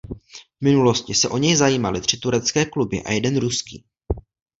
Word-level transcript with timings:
V 0.31 0.61
minulosti 0.65 1.13
se 1.13 1.29
o 1.29 1.37
něj 1.37 1.55
zajímaly 1.55 2.01
tři 2.01 2.17
turecké 2.19 2.65
kluby 2.65 3.03
a 3.03 3.11
jeden 3.11 3.37
ruský. 3.39 3.83